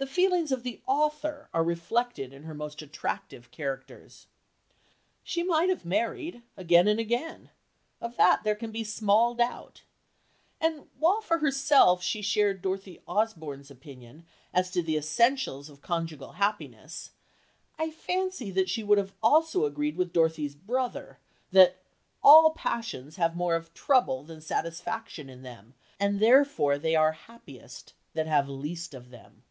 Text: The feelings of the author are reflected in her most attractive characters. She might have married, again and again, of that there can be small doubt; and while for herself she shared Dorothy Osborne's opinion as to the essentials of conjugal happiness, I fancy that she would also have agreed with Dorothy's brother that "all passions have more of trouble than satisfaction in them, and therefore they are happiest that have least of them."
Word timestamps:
The 0.00 0.06
feelings 0.06 0.52
of 0.52 0.62
the 0.62 0.80
author 0.86 1.48
are 1.52 1.64
reflected 1.64 2.32
in 2.32 2.44
her 2.44 2.54
most 2.54 2.82
attractive 2.82 3.50
characters. 3.50 4.28
She 5.24 5.42
might 5.42 5.68
have 5.70 5.84
married, 5.84 6.44
again 6.56 6.86
and 6.86 7.00
again, 7.00 7.50
of 8.00 8.16
that 8.16 8.44
there 8.44 8.54
can 8.54 8.70
be 8.70 8.84
small 8.84 9.34
doubt; 9.34 9.82
and 10.60 10.86
while 11.00 11.20
for 11.20 11.38
herself 11.38 12.00
she 12.00 12.22
shared 12.22 12.62
Dorothy 12.62 13.00
Osborne's 13.08 13.72
opinion 13.72 14.24
as 14.54 14.70
to 14.70 14.84
the 14.84 14.96
essentials 14.96 15.68
of 15.68 15.80
conjugal 15.82 16.34
happiness, 16.34 17.10
I 17.76 17.90
fancy 17.90 18.52
that 18.52 18.70
she 18.70 18.84
would 18.84 19.10
also 19.20 19.64
have 19.64 19.72
agreed 19.72 19.96
with 19.96 20.12
Dorothy's 20.12 20.54
brother 20.54 21.18
that 21.50 21.82
"all 22.22 22.52
passions 22.52 23.16
have 23.16 23.34
more 23.34 23.56
of 23.56 23.74
trouble 23.74 24.22
than 24.22 24.40
satisfaction 24.40 25.28
in 25.28 25.42
them, 25.42 25.74
and 25.98 26.20
therefore 26.20 26.78
they 26.78 26.94
are 26.94 27.10
happiest 27.10 27.94
that 28.14 28.28
have 28.28 28.48
least 28.48 28.94
of 28.94 29.10
them." 29.10 29.42